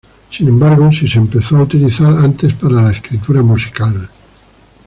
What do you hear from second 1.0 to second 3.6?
se empezó a utilizar antes para la escritura